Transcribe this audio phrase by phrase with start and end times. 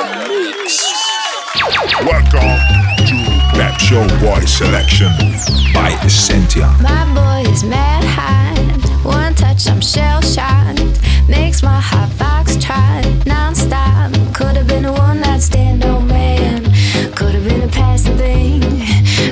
[0.00, 0.40] Welcome
[3.06, 3.14] to
[3.58, 5.08] Map Show Boy Selection
[5.74, 6.74] by Essentia.
[6.80, 8.54] My boy is mad high.
[9.06, 11.02] One touch, I'm shell shocked.
[11.28, 14.12] Makes my heart box try non stop.
[14.32, 16.64] Could have been a one night stand, oh man.
[17.14, 18.62] Could have been a passing thing.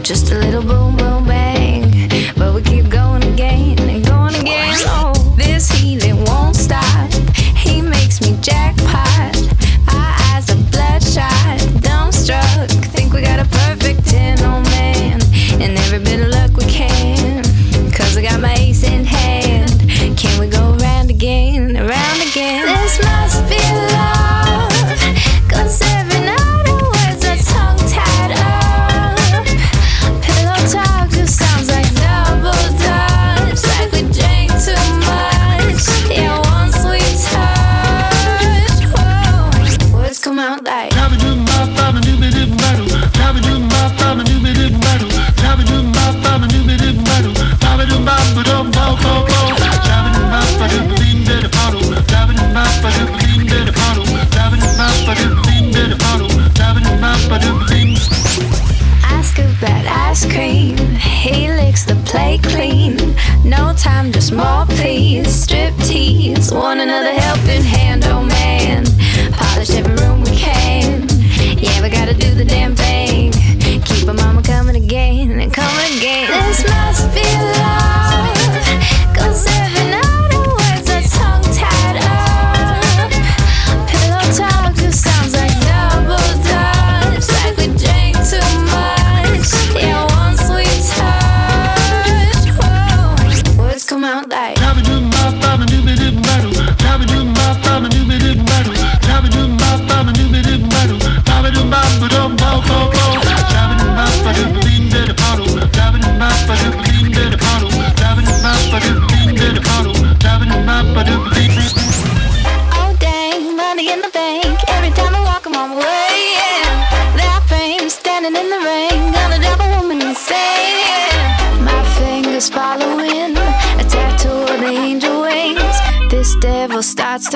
[0.03, 0.98] Just a little boom.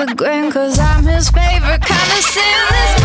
[0.05, 3.02] grin, cause I'm his favorite kind of sinless.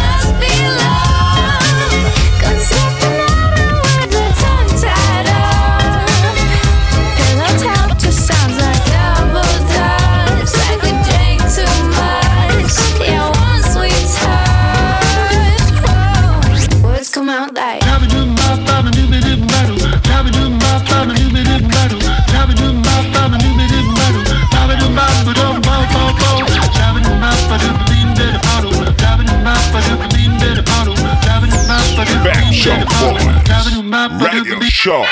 [34.20, 35.04] Radio Show.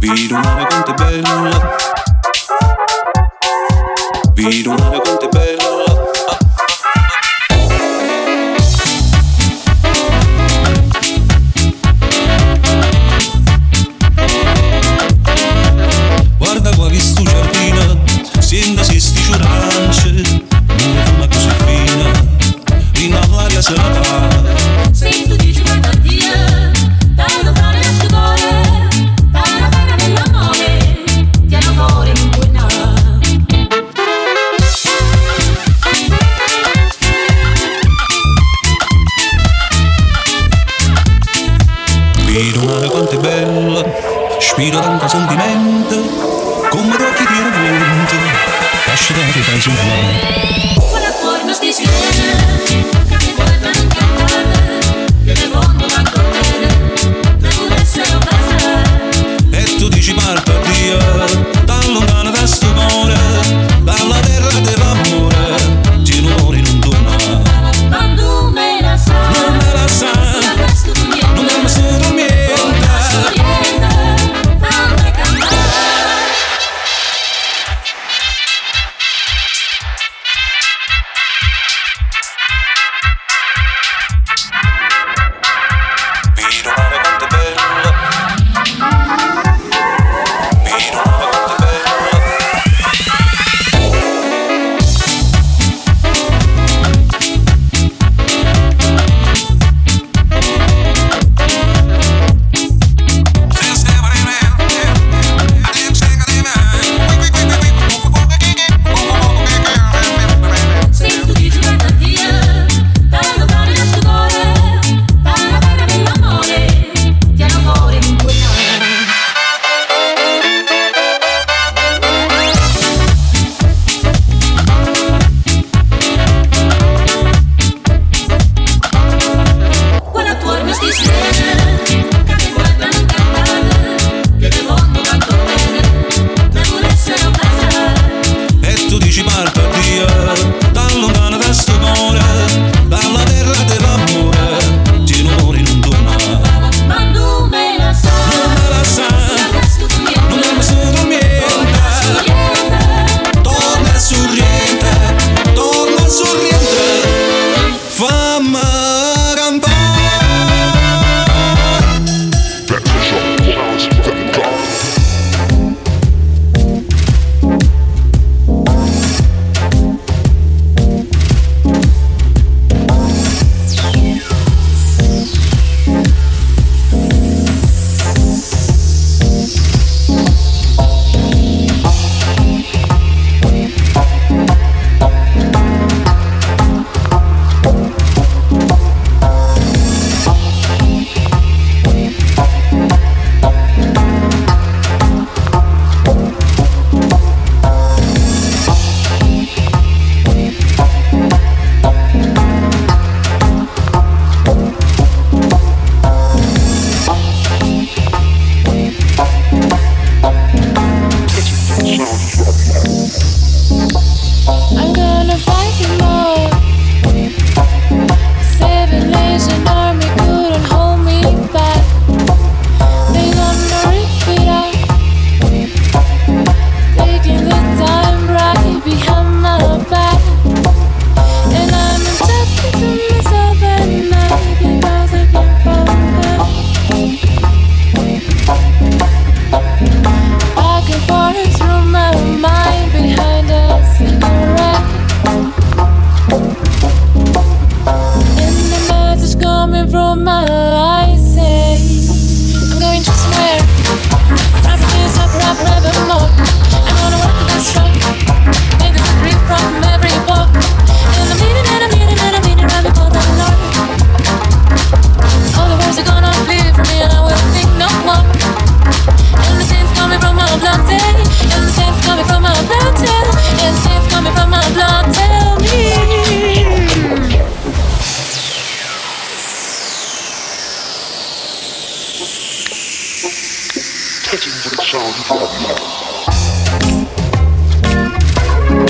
[0.00, 1.65] Vi don't wanna go to bed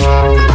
[0.09, 0.46] I'm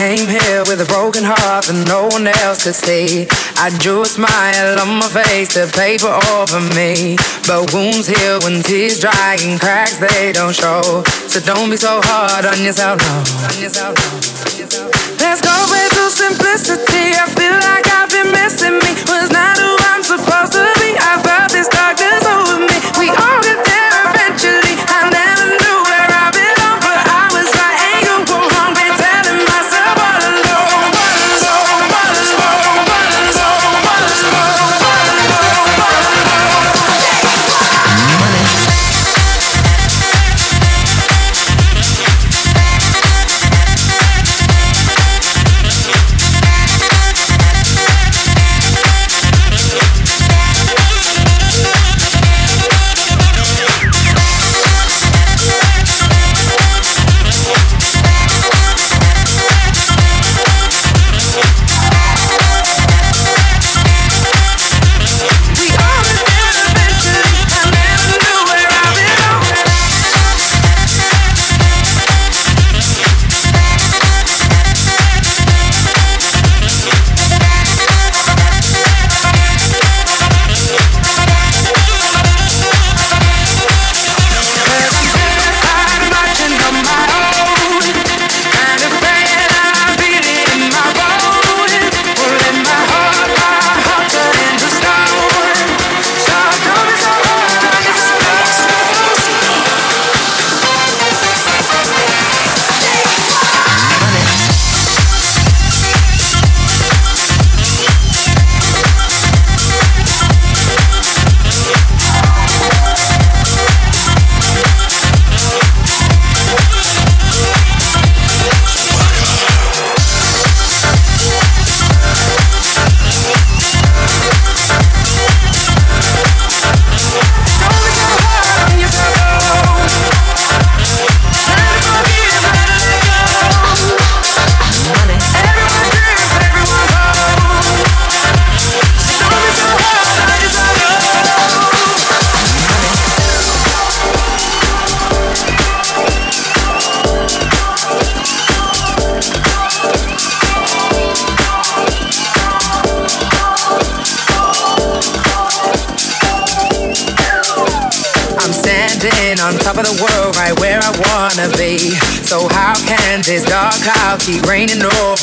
[0.00, 3.28] came here with a broken heart that no one else could see.
[3.60, 7.20] I drew a smile on my face, the paper over me.
[7.44, 11.04] But wounds heal when tears dry and cracks they don't show.
[11.28, 12.96] So don't be so hard on yourself.
[12.96, 13.12] No.
[15.20, 17.12] Let's go back to simplicity.
[17.20, 18.96] I feel like I've been missing me.
[19.04, 20.69] Was not who I'm supposed to.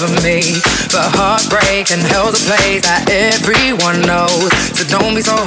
[0.03, 0.41] Over me?
[0.93, 4.51] But heartbreak and hell's a place that everyone knows.
[4.77, 5.46] So don't be so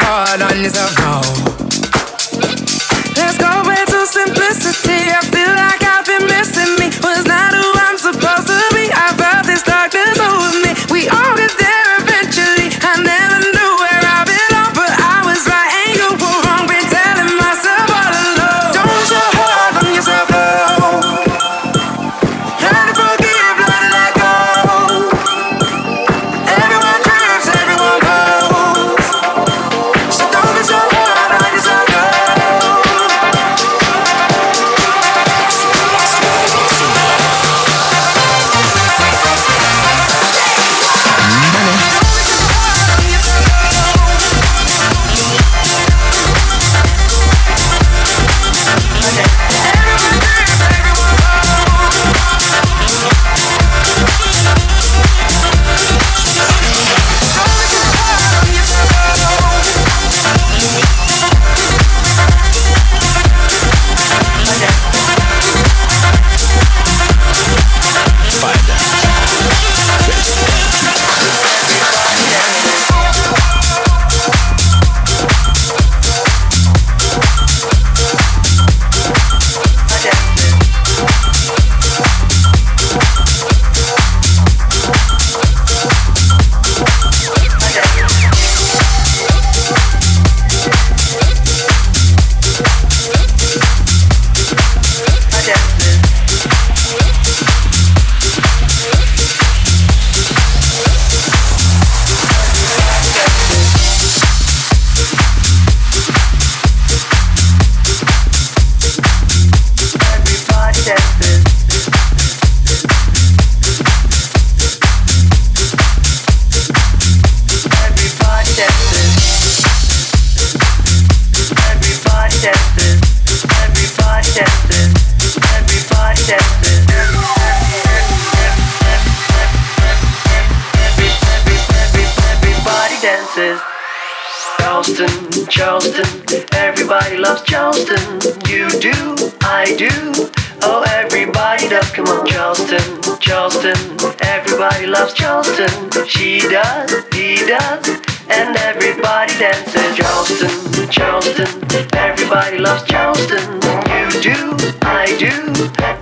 [147.50, 147.88] does,
[148.28, 149.96] and everybody dances.
[149.96, 151.50] Charleston, Charleston,
[151.96, 153.42] everybody loves Charleston.
[153.90, 154.38] You do,
[154.86, 155.34] I do.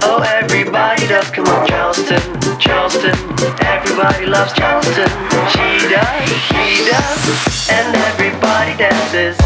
[0.02, 1.30] Oh, everybody does.
[1.30, 2.20] Come on, Charleston,
[2.61, 3.16] Charleston,
[3.64, 5.08] everybody loves Charleston.
[5.48, 9.38] She does, he does, and everybody dances.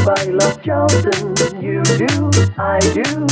[0.00, 1.62] Everybody loves Charleston.
[1.62, 3.26] You do, I do.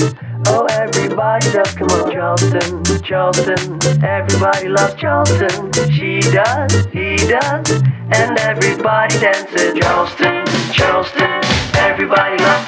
[0.46, 1.74] Oh, everybody does.
[1.74, 5.72] Come on, Charleston, Charleston, everybody loves Charleston.
[5.90, 9.78] She does, he does, and everybody dances.
[9.78, 11.40] Charleston, Charleston,
[11.76, 12.67] everybody loves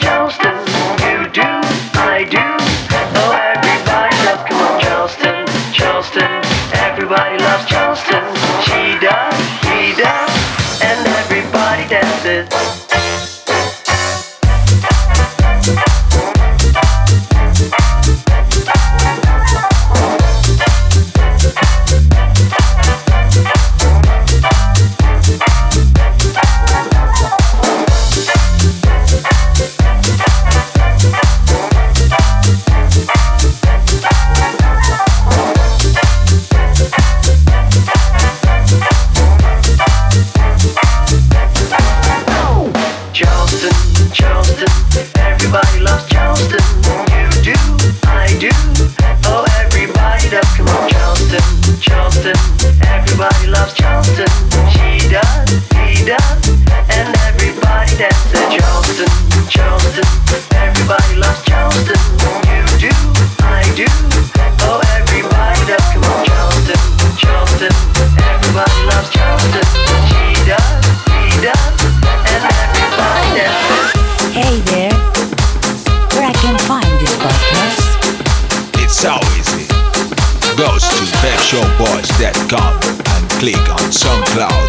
[83.41, 84.60] click on SoundCloud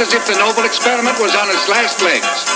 [0.00, 2.47] as if the noble experiment was on its last legs.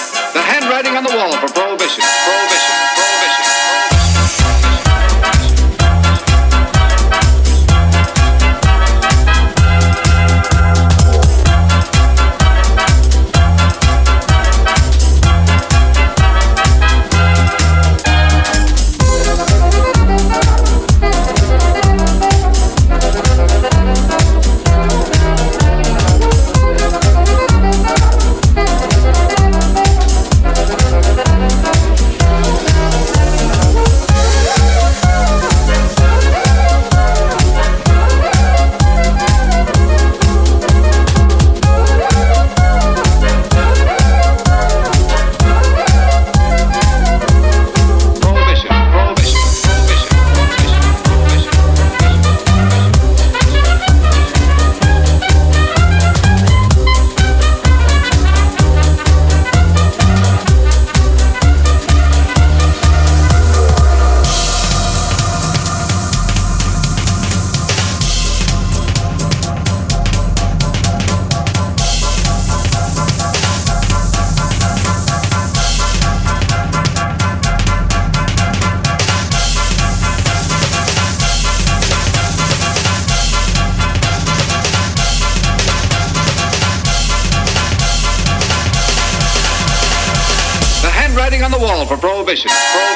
[92.35, 92.92] suspicion.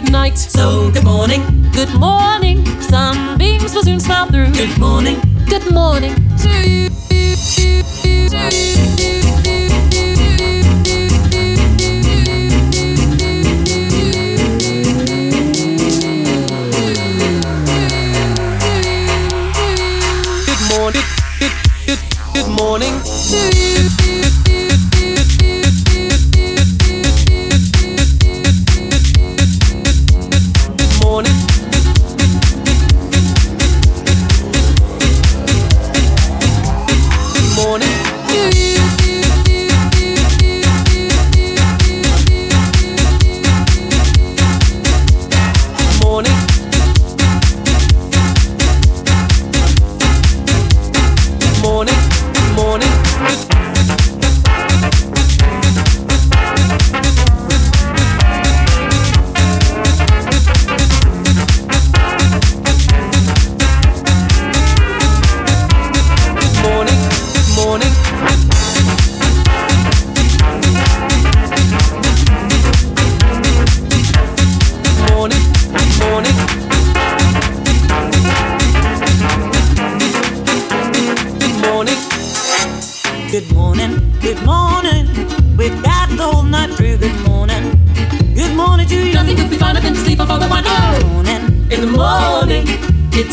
[0.00, 0.36] good night.
[0.36, 0.95] So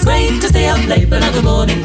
[0.04, 1.80] It's great to stay up late, but now good morning.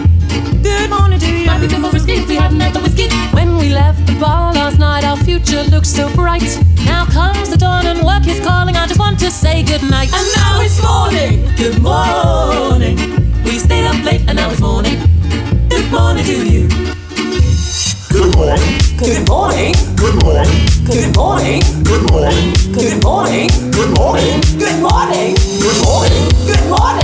[0.60, 1.46] Good morning to you.
[1.46, 3.08] Might be more risky if we hadn't had the whiskey.
[3.30, 6.42] When we left the bar last night, our future looked so bright.
[6.84, 8.74] Now comes the dawn and work is calling.
[8.74, 10.10] I just want to say good night.
[10.12, 11.46] And now it's morning.
[11.54, 12.96] Good morning.
[13.44, 14.98] We stayed up late and now it's morning.
[15.68, 16.66] Good morning to you.
[18.10, 18.82] Good morning.
[18.98, 19.74] Good morning.
[19.94, 20.58] Good morning.
[20.90, 21.62] Good morning.
[21.86, 22.50] Good morning.
[22.74, 23.46] Good morning.
[23.70, 24.40] Good morning.
[24.58, 25.34] Good morning.
[25.62, 26.28] Good morning.
[26.50, 26.97] Good morning.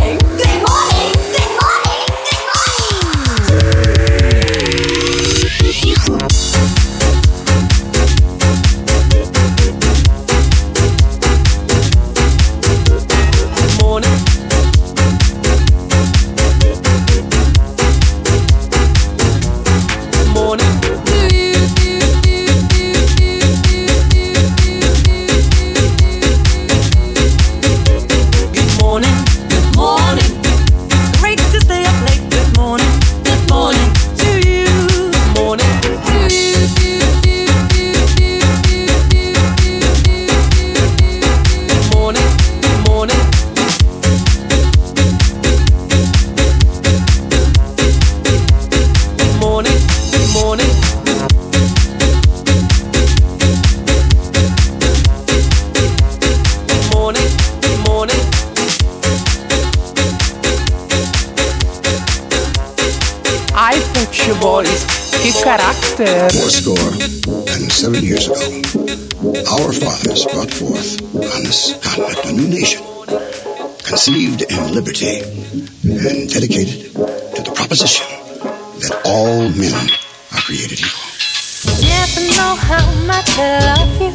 [66.45, 66.93] Four score
[67.57, 68.37] and seven years ago,
[69.49, 72.85] our fathers brought forth on this continent a new nation,
[73.83, 78.05] conceived in liberty and dedicated to the proposition
[78.77, 79.73] that all men
[80.37, 81.09] are created equal.
[81.81, 84.13] Never know how much I love you.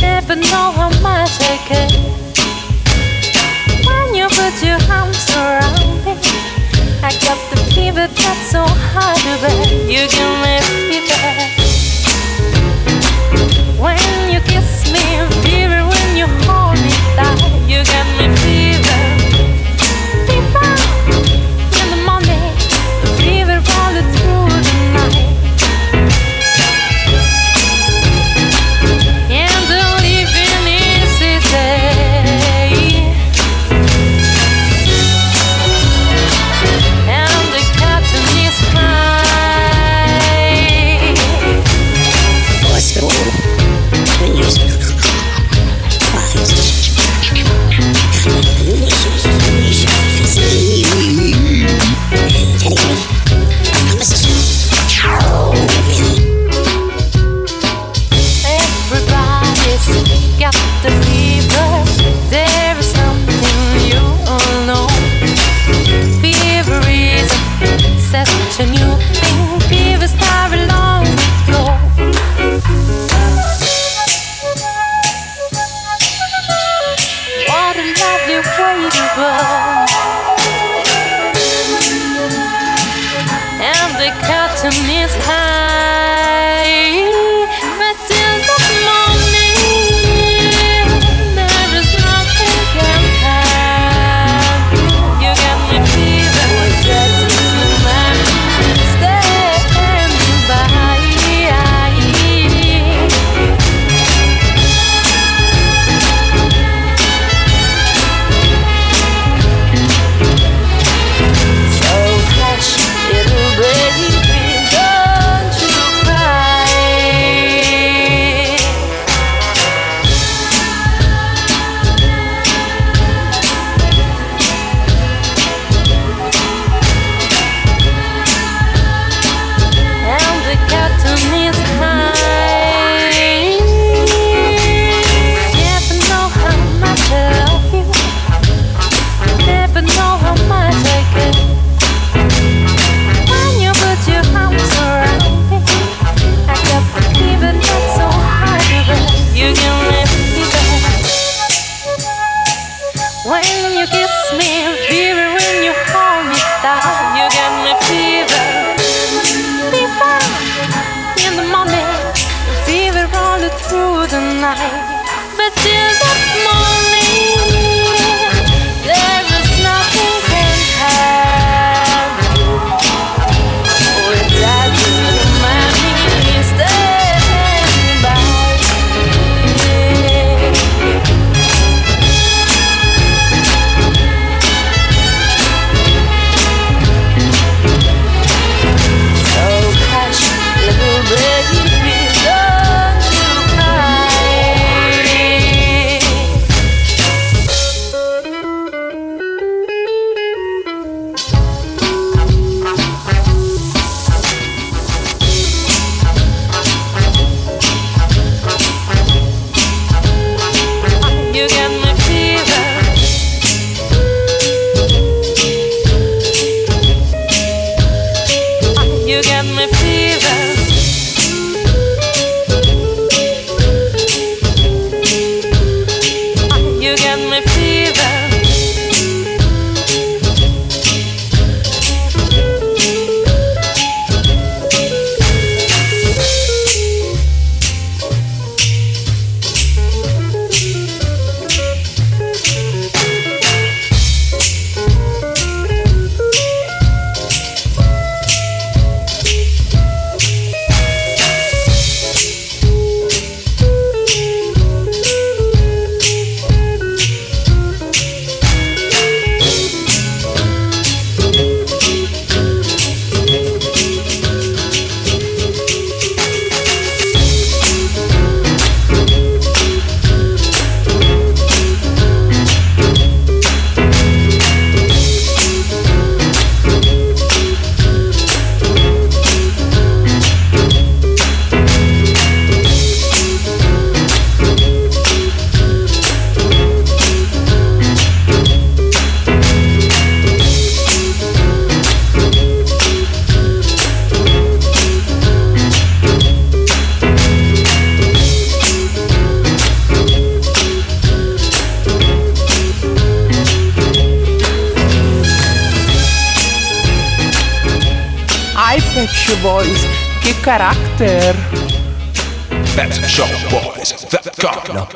[0.00, 1.90] Never know how much I care.
[3.90, 6.14] When you put your arms around me,
[7.02, 8.06] I got the fever
[8.50, 9.62] so hard to bear.
[9.88, 10.58] You can me
[10.90, 11.30] fever.
[13.80, 14.98] When you kiss me,
[15.44, 15.86] fever.
[15.86, 17.38] When you hold me tight,
[17.68, 19.19] you got me fever.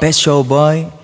[0.05, 1.04] Pet Show harta.